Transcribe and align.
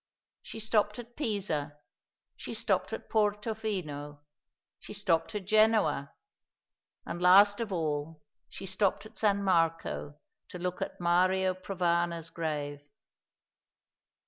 She 0.41 0.59
stopped 0.59 0.97
at 0.97 1.15
Pisa, 1.15 1.77
she 2.35 2.55
stopped 2.55 2.91
at 2.91 3.07
Porto 3.07 3.53
Fino, 3.53 4.23
she 4.79 4.93
stopped 4.93 5.35
at 5.35 5.45
Genoa; 5.45 6.11
and 7.05 7.21
last 7.21 7.59
of 7.59 7.71
all, 7.71 8.23
she 8.49 8.65
stopped 8.65 9.05
at 9.05 9.19
San 9.19 9.43
Marco 9.43 10.17
to 10.49 10.57
look 10.57 10.81
at 10.81 10.99
Mario 10.99 11.53
Provana's 11.53 12.31
grave. 12.31 12.81